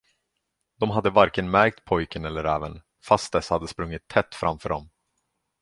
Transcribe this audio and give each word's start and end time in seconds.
De 0.79 0.89
hade 0.91 1.09
varken 1.09 1.51
märkt 1.51 1.85
pojken 1.85 2.25
eller 2.25 2.43
räven, 2.43 2.81
fast 3.05 3.31
dessa 3.33 3.55
hade 3.55 3.67
sprungit 3.67 4.07
tätt 4.07 4.35
framför 4.35 4.69
dem. 4.69 4.89